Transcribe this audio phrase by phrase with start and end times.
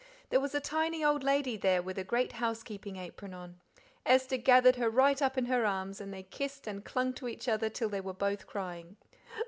[0.31, 3.59] There was a tiny old lady there, with a great housekeeping apron on.
[4.03, 7.47] Esther gathered her right up in her arms, and they kissed and clung to each
[7.47, 8.95] other till they were both crying.